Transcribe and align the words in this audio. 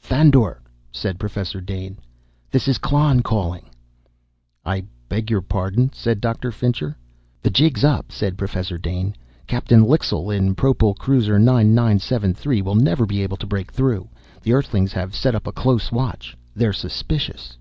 "Thandor," 0.00 0.60
said 0.92 1.18
Professor 1.18 1.60
Dane, 1.60 1.98
"this 2.52 2.68
is 2.68 2.78
Klon 2.78 3.20
calling." 3.24 3.68
"I 4.64 4.84
beg 5.08 5.28
your 5.28 5.40
pardon?" 5.42 5.90
said 5.92 6.20
Doctor 6.20 6.52
Fincher. 6.52 6.96
"The 7.42 7.50
jig's 7.50 7.82
up," 7.82 8.12
said 8.12 8.38
Professor 8.38 8.78
Dane. 8.78 9.16
"Captain 9.48 9.80
Ixl 9.84 10.32
in 10.32 10.54
propul 10.54 10.94
cruiser 10.96 11.36
nine 11.40 11.74
nine 11.74 11.98
seven 11.98 12.32
three 12.32 12.62
will 12.62 12.76
never 12.76 13.06
be 13.06 13.24
able 13.24 13.38
to 13.38 13.46
break 13.48 13.72
through. 13.72 14.08
The 14.40 14.52
Earthlings 14.52 14.92
have 14.92 15.16
set 15.16 15.34
up 15.34 15.48
a 15.48 15.52
close 15.52 15.90
watch 15.90 16.36
they're 16.54 16.72
suspicious." 16.72 17.58